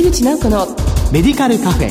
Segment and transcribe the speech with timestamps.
[0.00, 0.68] 口直子の
[1.12, 1.90] メディカルカフェ。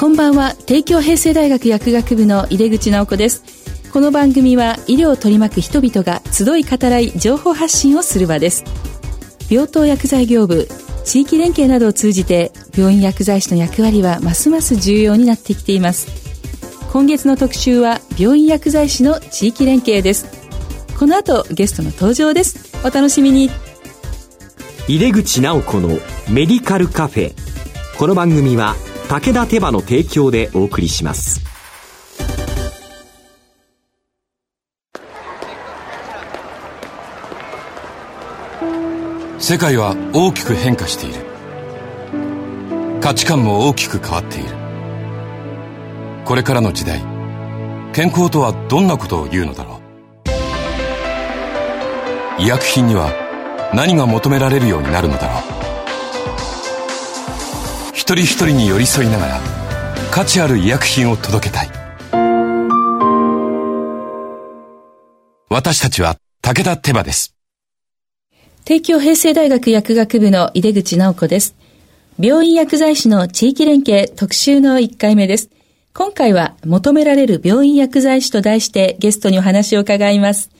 [0.00, 0.54] こんばんは。
[0.66, 3.44] 帝京平成大学薬学部の井出口直子です。
[3.92, 8.64] この番組は医療を取り巻く人々が集い語らい情報発信をする場です。
[9.48, 10.66] 病棟薬剤業務
[11.04, 16.31] 地域連携などを通じて病院薬剤師の役割はますます重要になってきています
[16.92, 20.26] 今月の特集は病院薬剤師の地域連携です。
[20.98, 22.76] この後ゲストの登場です。
[22.86, 23.48] お楽しみに。
[24.88, 25.88] 井出口直子の
[26.28, 27.34] メディカルカフェ。
[27.98, 28.74] この番組は
[29.08, 31.40] 武田手羽の提供でお送りします。
[39.38, 41.24] 世界は大きく変化している。
[43.00, 44.61] 価値観も大きく変わっている
[46.24, 47.00] これからの時代
[47.92, 49.80] 健康とはどんなことを言うのだろ
[52.38, 52.42] う。
[52.42, 53.12] 医薬品には
[53.74, 55.42] 何が求められるようになるのだろう。
[57.92, 59.40] 一人一人に寄り添いながら
[60.10, 61.68] 価値ある医薬品を届けたい。
[65.50, 67.34] 私たちは武田手羽です。
[68.64, 71.54] 帝京平成大学薬学部の井出口直子です。
[72.18, 75.50] 病院薬剤師の地域連携特集の1回目です。
[75.94, 80.50] 今回は求められる病院薬剤師と題してゲストにお話を伺います。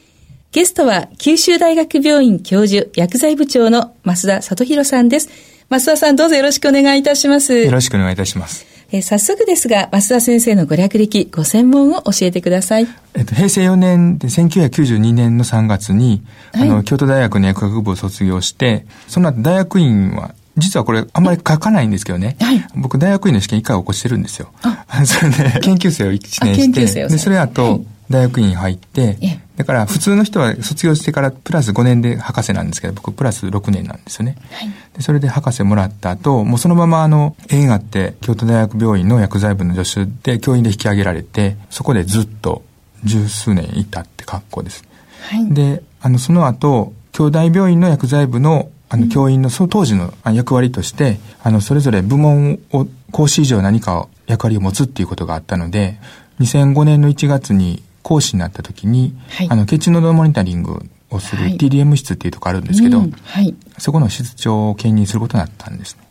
[0.50, 5.30] ゲストは九州大学病院教授薬剤部長の増田里弘さんです。
[5.70, 7.54] 増田さんどうぞよろしくお願いいたします。
[7.54, 8.66] よろしくお願いいたします。
[8.92, 12.88] えー、早速ですが、増田先生のご略歴、ご専門を教えてください。
[13.14, 16.22] えっと、平成4年で1992年の3月に、
[16.52, 22.36] はい、あの、京都大学の薬学部を卒業して、その後大学院は実はこれあんまり書かないんですけどね。
[22.40, 24.50] はい、僕大学院の試験1回起こしてるんですよ。
[25.04, 29.16] それで 研究生を1年して、で、それ後、大学院入って、
[29.56, 34.36] だから普通の人は卒業してからプラス5年で博士なんですけど、僕プラス6年なんですよね。
[34.50, 42.62] はい、でそれで博士もらった後、もうそのままあの、縁があって京都大学病院の薬剤部の助手で教員で引き上げられて、そこでずっと
[43.04, 44.84] 十数年いたって格好です。
[45.28, 55.98] はい、で、あの、その後、京大病院の薬剤部のあの、教員のその当時の役割として、あの、それぞれ部門を、講師以上何か役割を持つっていうことがあったので、
[56.40, 63.12] 2005年の1月に講師になった時に、はい、あの、血中のモニタリングをする TDM 室っていうところあるんですけど、はいうん。
[63.12, 66.02] はい、そこの室長を兼任することになったんですね。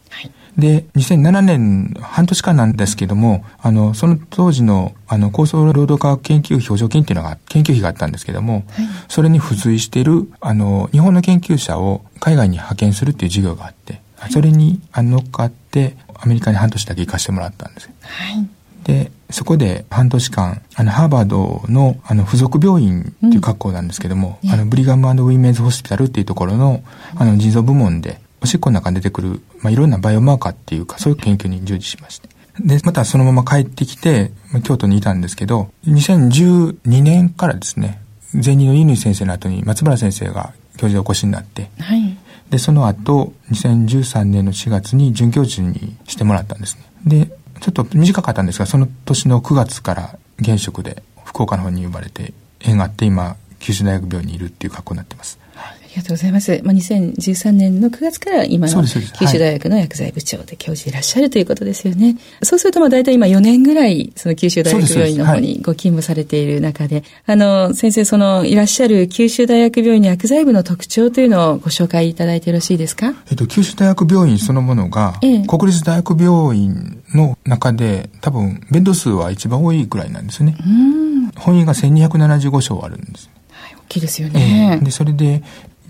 [0.57, 8.63] で、2007年、半年間なんですけども、あの、その当時の、あの、高層労働科学研究費補助金っていうのが、研究費があったんですけども、はい、
[9.07, 17.89] それに付随している、あの、日本の研究者を海外に派遣するっていう事業があって、はい、それに乗っかって、アメリカに半年だけ行かせてもらったんです。
[18.01, 18.47] はい。
[18.83, 26.83] で、そこで半年間、あの、ハーバードの、あの、付属病院っていう格好なんですけども、うん、あの、ブリガムウィメンズホスピタルっていうところの、
[27.15, 32.29] あの、腎臓部門で、おしっこの中に出てくる、まあ、いろんなバイオマーカーっていうか、そういう研究に従事しまして。
[32.59, 34.31] で、またそのまま帰ってきて、
[34.63, 38.01] 京都にいたんですけど、2012年からですね、
[38.33, 42.17] 前任の乾先生の後に松原先生が教授でお越しになって、はい、
[42.49, 46.83] で、その後、2013年の4月に准教授にしてもらったんですね。
[47.05, 47.27] で、
[47.61, 55.39] ちょっと短かったんですが、その年の9月から現職で福岡の方に呼ばれて、縁があって今、九州大学病院にいるっていう格好になってます。
[55.55, 56.61] ありがとうございます。
[56.63, 62.17] まあ、2013年の9月から今の九州大学の薬剤部長で教授いらっしゃるということですよね。
[62.43, 73.13] そうするとまあ大体今4年ぐらいその九州大学病院の方にご勤務されている中で、あの、先生そのいらっしゃる九州大学病院の薬剤部の特徴というのをご紹介いただいてよろしいですか？
[73.29, 80.55] えっと、九州大学病院そのものが、ええ、国立大学病院の中で多分ベッド数は一番多いぐらいなんですね。
[81.35, 83.29] 本院が1275床あるんです。
[83.89, 84.77] 大きいですよね。
[84.79, 85.43] えー、で、それで、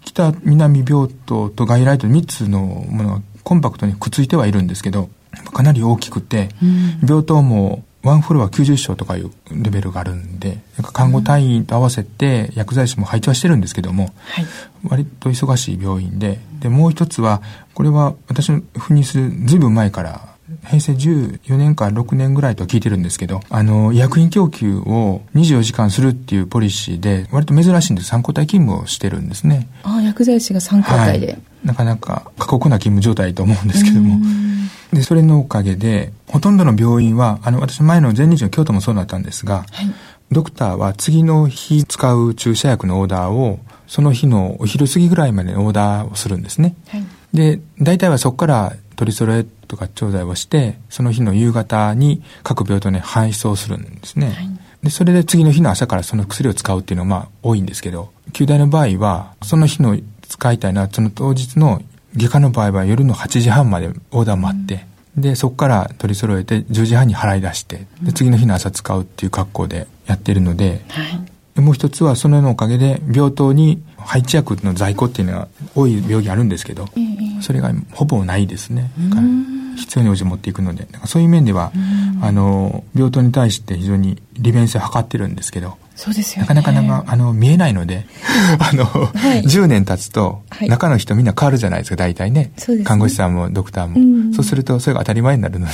[0.03, 5.09] 北南病棟と外来と3つのものがコンパクトにくっついてはいるんですけど、
[5.53, 10.59] かなり大きくて、うん、病棟もワンフロア90床とかいうレベルがあるんで、
[10.93, 14.45] 看護隊員と合わせて薬剤師も配置はしてるんですけども、はい、
[14.87, 17.41] 割と忙しい病院で、で、もう一つは、
[17.73, 20.30] これは私の赴任するずいぶん前から
[20.63, 29.67] 平成14年か6年ぐらいと聞いてるんですけど、あの、医薬品供給を24時間するっていうポリシーで、割と珍しいんで参考体勤務をしてるんですね。
[29.83, 34.19] ああ、薬剤師が参考体で、はい、なかなか過酷な勤務状態と思うんですけども。
[34.93, 39.91] で、それのおかげで、ほとんどの病院は、あの、私前の前日の京都もそうだったんですが、はい、
[40.31, 46.75] ドクターは次の日使う注射薬のオーダーを、その日のお昼過ぎぐらいまでオーダーをするんですね。
[46.89, 54.27] はい、で、大体はそこから取り揃えとか調剤をして、その日の夕方に各病棟に配送するんですね。
[54.27, 54.35] はい、
[54.83, 59.97] で、それで次の日の朝からその薬を使うっていうのはまあ多いんですけど、旧大の場合は、その日の
[60.29, 61.81] 使いたいのは、その当日の
[62.15, 64.85] 外科の場合は夜の8時半までオーダー待って、
[65.17, 71.01] うん、で、そこから取り揃えて10時半に払い出して、で、次の日の朝使うっていう格好でやってるので、は
[71.57, 76.87] い、もう一つはそのおかげで病棟に配置薬の在庫っていうのは多い病気あるんですけど、
[77.41, 78.91] それがほぼないですね。
[79.77, 81.71] 必要に応じて持っていくので、そういう面では、
[82.21, 88.07] あの、病棟に対して非常に利便性を図ってるんですけど、そうですよ、ね、なかなかなかあの見えないので、
[88.59, 92.51] あの、はい、10年経つと、中の人みんな変わるじゃないですか、大体ね。
[92.75, 92.83] ね。
[92.83, 94.33] 看護師さんもドクターも。
[94.33, 95.73] そうすると、それが当たり前になるので。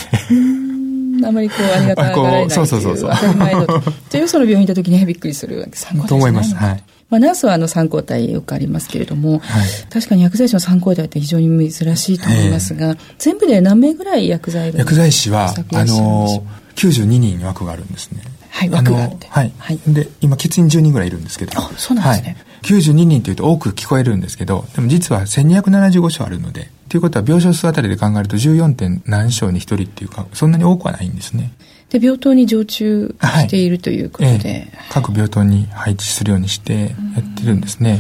[1.26, 3.12] あまりこう、ありがたがられないそうそうそうそう。
[3.12, 3.82] 当たり前だと。
[4.10, 6.56] じゃよその病院行った時にびっくりする参考と思います。
[6.56, 6.84] はい。
[7.10, 16.44] まあ、ナースはあの参考体よくありますけれども、はい、確かに薬剤師の参考体って非常に珍しいと思いますが、えー、全部で何名ぐらい薬剤薬剤師は、あの、
[16.76, 18.24] 92人に枠があるんですね。
[18.58, 19.28] はい、枠があって。
[19.30, 19.52] はい。
[19.60, 21.60] はい、で、今、欠員10人ぐらいいるんですけど。
[21.60, 22.36] あ、そうなんですね。
[22.38, 28.74] はい92人というと多く聞こえるんですけど、でも実は1275床あるので、ということは病床数あたりで考えると 14.
[28.74, 31.54] 点何床に1人っていうか、そんなに多くはないんですね。
[31.90, 36.90] で、病棟に常駐しているということで、はいえー、各病棟に配置するようにしてや
[37.22, 38.00] ってるんですね。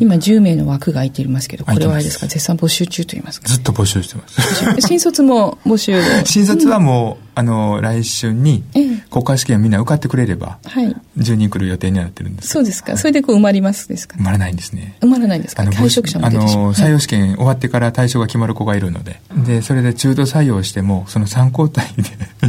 [0.00, 3.48] 今10名の枠が空いていますけど、これはあれですか、絶賛募集中と言いますか？
[3.48, 4.40] ずっと募集してます。
[4.86, 8.62] 新卒も募集新卒はもう、あの、来週に、
[9.10, 10.94] 国家試験みんな受かってくれれば、はい。
[11.16, 12.96] 10人来る予定になってるんですそうですか。
[12.96, 14.96] それでこう埋まりますですか、埋まらないんですね。
[15.00, 15.62] 埋まらないんですか？
[15.62, 21.86] 退職者もあの、採用試験終わってから対象が決まる子がいるので、で、それで中途採用しても、その参考体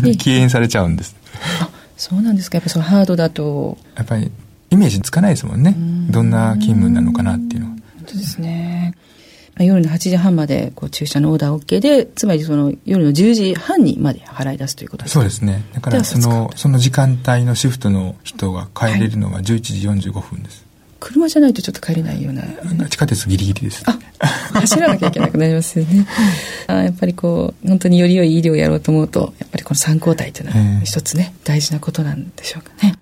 [0.02, 1.16] で敬遠されちゃうんです。
[1.62, 2.58] あ、そうなんですか。
[2.58, 3.78] やっぱそのハードだと。
[3.96, 4.32] やっぱり、
[4.70, 5.76] イメージつかないですもんね。
[6.10, 7.72] どんな勤務なのかなっていうのは。
[7.98, 8.94] 本当ですね。
[9.64, 15.64] 夜の8時半までこう注射のオーダー OK で、つまりその夜の10時半にまで払い出すということですかそうですね。
[15.74, 20.62] だからその、その時間帯のシフトの人が帰れるのは11時45分です。
[20.62, 22.44] はい、車じゃないとちょっと帰れないような。
[22.88, 23.84] 地下鉄ギリギリです。
[23.86, 23.98] あ、
[24.60, 26.06] 走らなきゃいけなくなりますよね。
[26.68, 32.96] あやっぱりこう、本当により良い医療をやろうと思うと、やっぱりこの参考体というのは一つね、大事なことなんでしょうかね。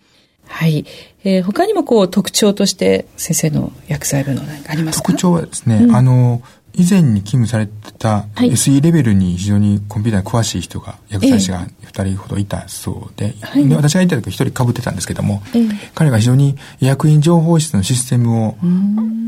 [0.48, 0.86] はい。
[1.24, 5.08] えー、他にもこう特徴として先生の薬剤部の何かありますか？
[5.08, 6.42] 特徴はですね、うん、あの、
[6.74, 18.58] 以前に勤務されてた SE レベルに非常にコンピューターに詳しい人が、薬剤師が2人ほどいたそうで、えー、で私がいた時1人かぶってたんですけども、えー、彼が非常に医薬品情報室のシステムを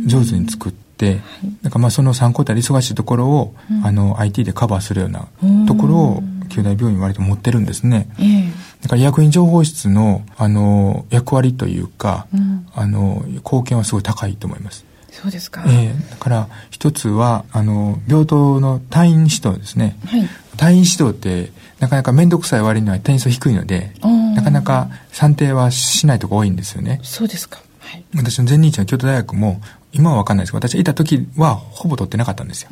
[0.06, 1.21] 上手に作って、
[1.63, 5.27] なんかまあその参考体忙しいところを、あの IT でカバーするような
[5.68, 8.10] ところを九大病院割と持ってるんですね。
[8.19, 8.51] えー
[8.81, 14.86] だから医薬品情報室の、あの、役割というか、うん、あの、貢献はすごい高いと思います。
[15.12, 15.64] そうですか。
[15.68, 19.98] ええー、だから、一つは、あの、病棟の退院指導ですね。
[20.06, 20.22] はい。
[20.56, 23.92] 退院指導って、なかなか面倒くさい割には点数低いので、
[24.36, 27.00] なかなか算定はしないとこ多いんですよね。
[27.04, 27.62] そうですか。
[27.80, 28.04] はい。
[28.16, 29.62] 私の前任地の京都大学も、
[29.92, 32.70] 今は分かんないですけど、私がいた時はほぼ取ってなかったんですよ。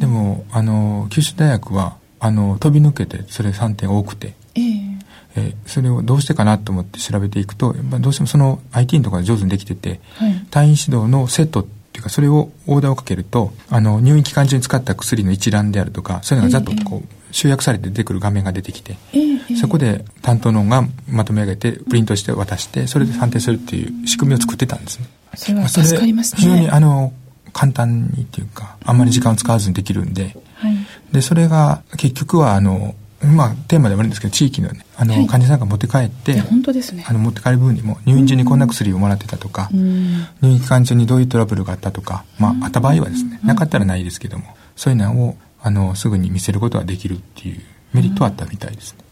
[0.00, 4.34] でも、あの、九州大学は、あの、飛び抜けて、それ3点多くて。
[4.54, 4.95] ええー
[5.36, 25.06] えー、それをどうしてかなと思って調べていくと、まあ、どうしてもその IT のところが上手にできてて、はい、退院指導のセットっていうか、それをオーダーをかけると、あの、入院期間中に使った薬の一覧であるとか、そういうのがざっとこう、集約されて出てくる画面が出てきて、えー、そこで担当のがまとめ上げて、プリントして渡して、それで判定するっていう仕組みを作ってたんですね。
[25.34, 26.40] それは助かりますね。
[26.40, 27.12] 非常にあの、
[27.52, 30.76] 簡単にっていうか、あんまり時間を使わずにできるんで、はい、
[31.12, 32.94] で、それが結局はあの、
[33.26, 37.04] まあ、テーマでもあるんですけど、地域のね、あの、はい、患者さんが持って帰って、本当ですね。
[37.08, 44.44] あの、持って帰る分にも、入院中にこんな薬をもらってたとか、入院期間中にどういうトラブルがあったとか、まあ、あった場合はですね、なかったらないですけども、
[44.76, 47.60] そういうのを、あの、すぐに見せることができるっていう
[47.92, 49.06] メリットはあったみたいですね。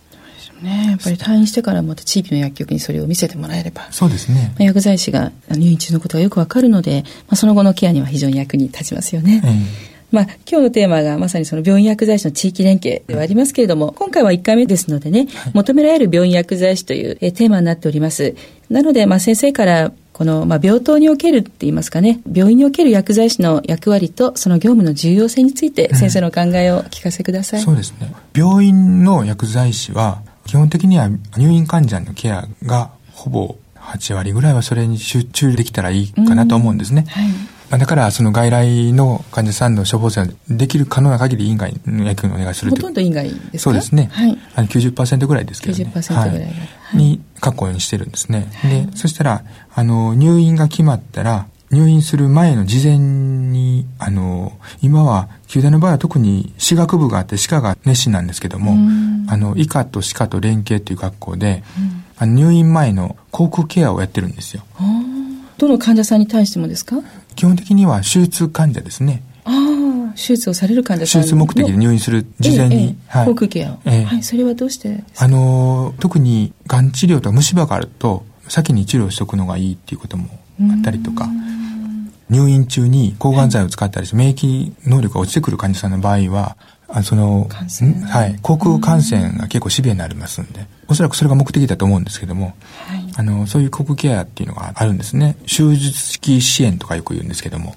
[0.62, 3.87] ね、やっぱり退院してからまた地域の薬局にそれを見せてもらえれば。
[3.90, 9.42] そうですね、薬剤師が入院中のことがよくわかるので、まあ、その後のケアには非常に役に立ちますよね。
[9.44, 18.35] えーまあ、今日のテーマがまさにその病院薬剤師の地域連携ではありますけれども、今回は1回目ですのでね、はい、求められる病院薬剤師というテーマになっております。
[18.71, 28.14] なので、まあ、先生からこの、まあ、病棟におけるって言いますかね、病院における薬剤師の役割とその業務の重要性について、先生の考えをお聞かせください、うん、そうですね。
[28.35, 37.06] 病院の薬剤師は、基本的には入院患者のケアがほぼ8割ぐらいはそれに集中できたらいいかなと思うんですね。
[37.09, 43.59] はいだから、その外来の患者さんの処方箋できる可能な限り院外の薬をお願いするほとんど院外ですか？
[43.59, 44.09] そうですね。
[44.12, 44.38] はい。
[44.54, 45.90] あの90%ぐらいですけどね。
[45.95, 46.52] 90%ぐらい、は
[46.95, 48.49] い、に確保にしてるんですね。
[48.54, 58.76] はい、で、そしたら、あの、入院が決まったら、入院する前の事前に、あの、今は、球団の場合は特に歯学部があって歯科が熱心なんですけども、
[59.28, 61.64] あの、医科と歯科と連携っていう学校で、
[62.21, 64.62] 入院前の口腔ケアをやってるんですよ。
[65.59, 66.97] どの患者さんに対してもですか？
[67.45, 69.23] 基本的には手術患者ですね。
[69.45, 71.21] ああ、手術をされる患者さん。
[71.21, 72.75] 手術目的で入院する事前に。
[72.77, 74.23] ええ、はい、口腔ケアを、ええ、はい。
[74.23, 75.05] それはどうして？
[75.19, 80.31] あの、特にがん治療とか虫歯があると、先に治療しとくのがいいっていうことも
[80.63, 81.29] あったりとか、
[82.31, 86.57] 入院中に抗がん剤を使ったりして、免疫能力が落ちてくる患者さんの場合は、
[86.89, 87.47] あその、
[88.09, 92.55] はい、口腔感染が結構シビアになりますんで、おそらくそれが目的だと思うんですけども、
[92.87, 95.37] はい、あの、そういう口腔ケアっていうのがあるんですね。
[95.42, 97.76] 手術式支援とかよく言うんですけども。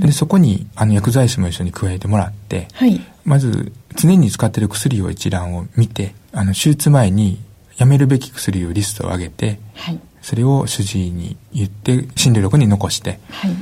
[0.00, 7.40] で、そこに、あの、薬剤師も一緒に加えてもらって、はい、まず、常に使っている薬を一覧を見て、あの、手術前に
[7.76, 13.52] やめるべき薬をリストを上げて、はい、それを主治医に言って診療力に残して、はい、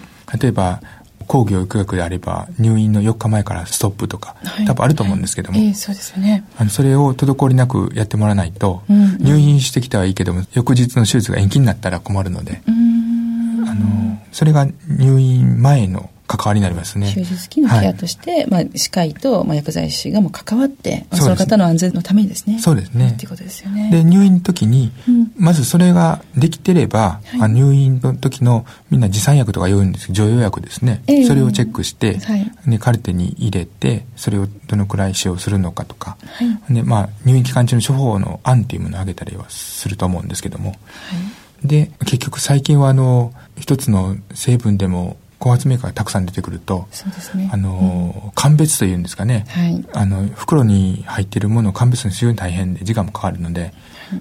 [0.41, 0.81] 例えば
[1.27, 5.69] 工業医学であれば入院の4日前からストップとか、はい、多分あると思うんですけども、はい。
[5.69, 8.97] えー、そうですよね、あのそれを滞りなくやってもらわないと、うん。
[8.97, 17.13] うん、入院してきたはいいけども翌日の手術が延期になったら困るので、あのそれが入院前の関わりになりますね。
[17.13, 22.59] 手術期のケアとして、はい、まあ、歯科医と、まあ、薬剤師がもう関わって、その方の安全のためにですね。
[22.59, 23.11] そうですね。
[23.11, 23.91] っていうことですよね。
[23.91, 31.03] で、入院の時に、うん、まずそれができてれば、はい、入院の時のみんな持参薬とか言うんですけど、常用薬ですね。
[31.07, 40.77] えー、それをチェックして、はい、でカルテに入れて、それをどのくらい使用するのかとか、はい、で、まあ、入院期間中の処方の案っていうものを挙げたりはすると思うんですけども、は
[41.65, 46.87] い、で、結局最近はあの、一つの成分でも後発メーカーがたくさん出てくると、
[47.35, 53.73] ね、あの、うん、鑑別というんですかね、はい、あの、袋に入っているものを鑑別するの非常に大変で時間もかかるので、はい、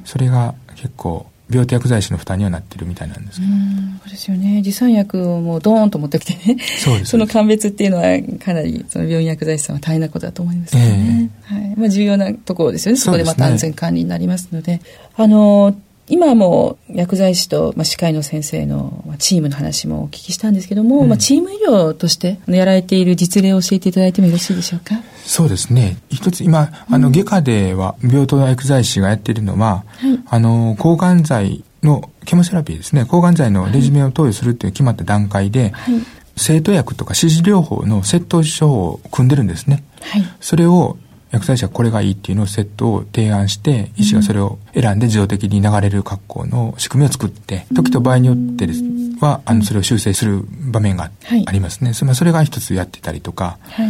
[0.03, 3.53] それが結構、病手薬剤師の負担にはなってるみたいなんですけど。
[4.01, 4.61] そうですよね。
[4.63, 6.57] 持参薬をもうドーンと持ってきてね。
[6.79, 7.11] そうです。
[7.11, 8.03] その鑑別っていうのは
[8.43, 11.29] かなりその病院薬剤師さんは大変なことだと思いますね。
[11.51, 11.75] えー、はい。
[11.77, 12.99] まあ重要なところですよね。
[12.99, 14.65] そこでまた安全管理になりますので。
[14.65, 14.81] でね、
[15.17, 15.75] あの、
[16.07, 24.95] 今も薬剤師と、まあ、歯科医の先生の、まあ、チームの話もお聞きしたんですけども、うん、まあ、チーム医療としてやられている実例を教えていただいてもよろしいでしょうか？
[25.25, 25.97] そうですね。
[26.09, 33.05] 一つ今あの、外科では病棟の薬剤師がやっているのは、はい、あの抗がん剤のケモセラピーですね。
[33.05, 35.95] 抗がん剤のレジメを投与するっていう決まった段階で、はい、
[36.35, 40.97] 生徒薬とか指示療法の窃盗処方を組んでるんですね、はい、それを
[41.35, 48.81] 薬剤師はこれがいいっていうのをセットを提案して、医師がそれを選んで自動的に流れる格好の仕組みを作って、時と場合によってです
[49.19, 51.11] は、あの、それを修正する場面が
[51.45, 51.91] ありますね。
[51.93, 53.89] はい、それが一つやってたりとか、はい、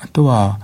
[0.00, 0.58] あとは、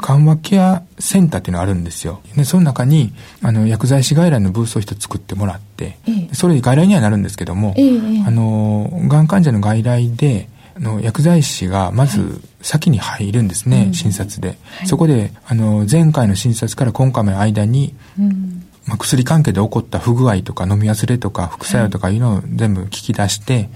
[0.00, 2.20] 緩和ケアセンターっていうのがあるんですよ。
[2.36, 3.12] で、その中に、
[3.42, 7.82] あの、薬剤師外来のブースを一つ作ってもらって、ええ、それ外来にはなるんですけども、え、
[8.26, 22.16] あの、がん患者の外来で、あの薬剤師がまず先に入るんですね、はい、診察で、はい、そこであの前回の診察から今回の間に、うん、まあ、薬関係で起こった不具合とか飲み忘れとか副作用とかい。
[22.16, 23.68] うのを全部聞き出して、はい、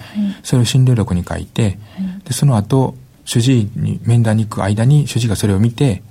[0.42, 1.78] それを診療録に書いて、
[2.24, 6.02] でその後主治医に面談に行く間に主治医がそれを見て、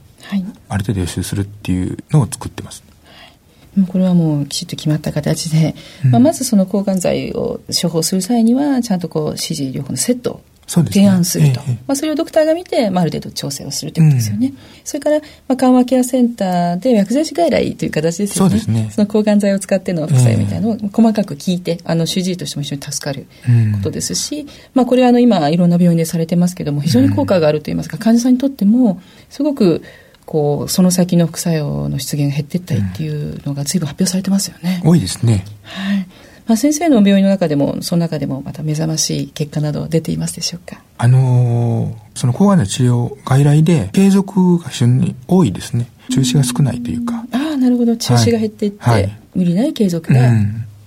[0.70, 2.84] ある程度予習するっていうのを作ってます。
[3.92, 5.76] これはもうきちっと決まった形で、
[6.06, 11.62] うん、まあ、まずその抗がん剤を処方する際にはちゃんとこう指示療法のセット提案すると。
[11.62, 14.48] そ、ねええ、まあ、それをドクターが見て、まあ、ある程度調整をするということですよね。
[14.48, 18.60] うん、それから、まあ、緩和ケアセンターで薬剤師外来という形ですよね。
[18.60, 23.28] そねその抗がん剤を使っての副作用みたいなのを細かく聞いて、あの、主治医としても非常に助かる
[23.78, 29.84] ことですし、うん、まあ、これはあの、今、いろんな病院でされてますけども、非常に効果があるといいますか、患者さんにとっても、すごく、
[30.26, 34.82] こう、その先の副作用の出現が減っていったりっていうのが随分発表されてますよね。
[34.84, 35.46] 多いですね。
[35.62, 36.08] はい。
[36.48, 40.82] まあ、先生の病院の中でもその中でもまた目覚ましい結果など出ていますでしょうか？
[40.98, 45.88] あのー、その抗がんの治療外来で継続が非常に多いですね。
[46.12, 47.98] 中止が少ないというか、ああなるほど。
[47.98, 50.20] 中止が減っていって、はい、無理ない継続が、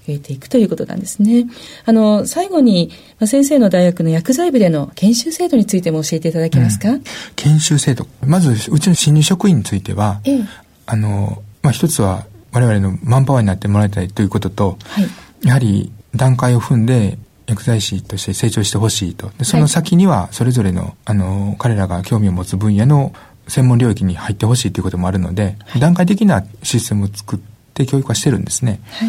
[0.06, 1.46] 増えていくということなんですね。
[1.84, 7.02] あの、最後に、まあ、先生の大学の薬剤部での研修制度についても教えていただけますか、うん、
[7.36, 8.06] 研修制度。
[8.24, 10.44] まず、うちの新入職員については、ええ、
[10.86, 15.08] あの、まあ、一つは我々のマンパワーになってもらいたいということと、はい、
[15.44, 19.30] やはり段階を踏んで薬剤師として成長してほしいと。
[19.38, 23.12] でその先にはそれぞれの、あの、彼らが興味を持つ分野の
[23.48, 27.40] 専門領域に入ってほしいということもあるので、はい、段階的なシステムを作っ
[27.74, 28.80] て教育化してるんですね。
[28.90, 29.08] はい、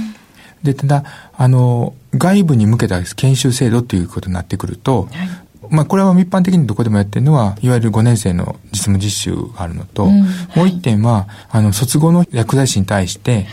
[0.63, 1.03] で、ただ、
[1.35, 5.29] あの、外部に向けた研修制度ということになってくると、はい、
[5.69, 10.21] まあ、これは一般的にどこでもやってるのは、いわゆる5年生の実務実習があるのと、うん、
[10.55, 13.47] もう一点は、あの、卒後の薬剤師に対して、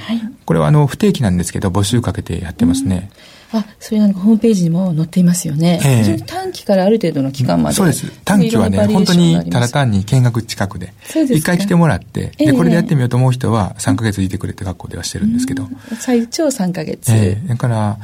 [0.46, 3.10] これはあの不定期なんですけど募集かけてやってますね。
[3.52, 5.80] あ、それなんかホームページにも載っていますよね。
[5.84, 7.76] えー、短期からある程度の期間まで。
[7.76, 8.10] そうです。
[8.24, 10.92] 短期はね、本当にただ単に見学近くで、
[11.30, 15.68] 一回来てもらって、で、これでやってみようと思う人は3ヶ月いてくれって学校ではしてるんですけど。
[15.98, 17.12] 最長3ヶ月。
[17.12, 17.98] ええー、だから、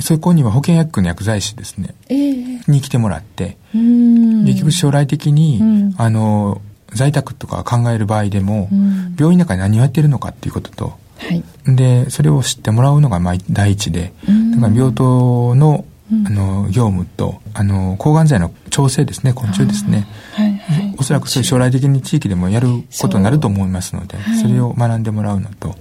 [0.00, 6.60] そこには保険薬局の薬剤師ですね、えー、に来てもらって、結局将来的に、うん、あの、
[6.92, 14.12] 在宅とか考える場合でも、うん、病院の中で何をやってるのかっていうことと、はい、で、それを知ってもらうのがまあ第一で、
[14.54, 15.84] だから病棟の
[16.26, 22.66] あの業務とあの抗がん剤の調整ですね昆虫ですね、はいはい、おそらくそれ将来的に地域でもやる
[23.00, 25.78] ことになると思いますのでそ,、れを学んでもらうのと、はい、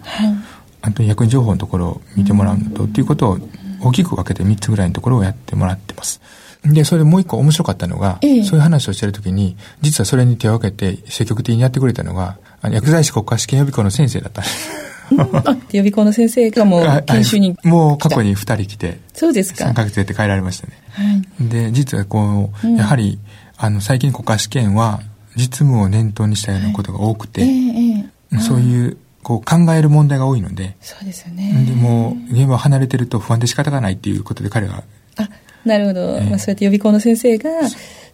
[0.81, 3.37] あと薬品情報のところを見てもらうのと、っていうことを
[3.81, 6.21] 大きく分けて3つぐらいのところをやってもらってます。
[6.63, 14.88] で、それでもう一個面白かったのが、ええ、そういう話をしてるときに、実はそれに手を分けて積極的にやってくれたのが、薬剤師国家試験予備校の先生だったんです。
[15.17, 18.99] あ、予備校の先生がもう研修にもう過去に2人来て。
[19.13, 19.65] そうですか。
[19.65, 20.73] 3ヶ月やって帰られましたね。
[20.91, 21.03] は
[21.45, 21.47] い。
[21.49, 23.19] で、実はこう、やはり、
[23.57, 25.01] あの、最近国家試験は、
[25.35, 31.65] 実務を念頭にしたようなことが多くて、はいええ、そういうこう考える問題が多いので、そうですよね。
[31.67, 34.83] でも、現場離れてると不安で仕方がないっていうことで彼は。
[35.17, 35.29] あ、
[35.65, 36.17] なるほど。
[36.17, 37.49] えー、まあ、そうやって予備校の先生が、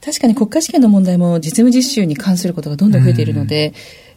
[0.04, 3.74] 確かに国家試験の問題も実務実習に関することがどんどん増えているので、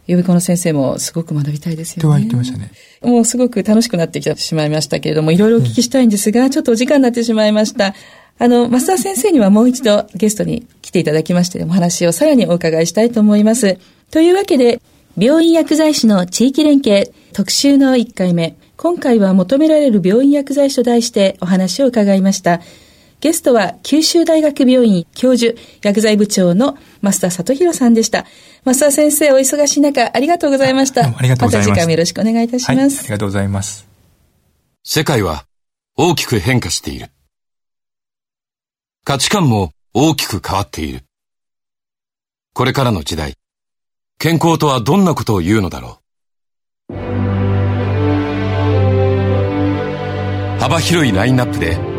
[0.09, 2.01] 予備校の先生もすごく学びたいですよね。
[2.01, 2.71] とは言ってましたね。
[3.03, 7.93] もうすごく楽しくなってきてしまいましたけれども、いろいろお聞きしたいんですが、うん、ちょっとお時間になってしまいました。
[8.39, 13.77] あの、増田先生にはもう一度ゲストに来ていただきまして、お話をさらにお伺いしたいと思います。
[14.09, 14.81] というわけで、
[15.15, 18.55] 病院薬剤師の地域連携特集の1回目。
[18.77, 22.61] 今回は求められる病院薬剤師と題してお話を伺いました。
[23.19, 28.25] ゲストは九州大学病院教授薬剤部長の増田里弘さんでした。
[28.65, 31.05] 増田先生お忙しい中ありがとうございました。
[31.05, 31.69] ありがとうございます。
[31.69, 32.69] また次回もよろしくお願いいたします。
[32.71, 33.87] はい、ありがとうございます。
[34.83, 35.45] 世界は
[35.97, 37.07] 大きく変化している。
[39.03, 41.01] 価値観も大きく変わっている。
[42.53, 43.35] これからの時代、
[44.17, 46.01] 健康とはどんなことを言うのだろ
[46.89, 46.93] う
[50.59, 51.98] 幅広いラインナップで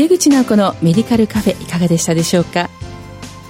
[0.00, 2.70] 出口直子のメディカルカフェいかがでしたでしょうか？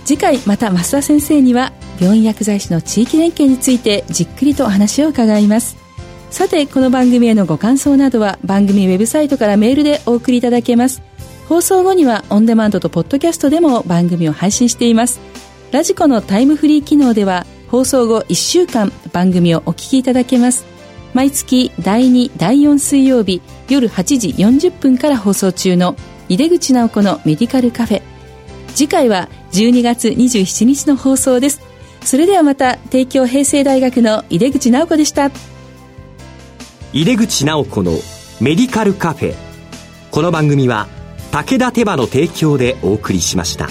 [0.04, 5.76] 次回また増田先生には病院薬剤師の地域連携についてじっくりとお話を伺います。
[6.32, 11.02] さてこの番組へのご感想などは番組ウェブサイトからメールでお送りいただけます。
[11.48, 15.20] 放送後にはオンデマンドとポッドキャストでも番組を配信しています。
[15.70, 20.64] ラジコのタイムフリー機能では放送後1週間番組をお聞きいただけます。
[21.14, 25.94] 毎月第2第4水曜日夜8時40分から放送中の
[26.30, 28.02] 井出口直子のメディカルカフェ。
[28.68, 31.60] 次回は12月27日の放送です。
[32.04, 35.32] それではまた帝京平成大学の井出口直子でした。
[36.92, 37.90] 井出口直子の
[38.40, 39.34] メディカルカフェ。
[40.12, 40.86] この番組は
[41.32, 43.68] 武田手羽の提供でお送りしました。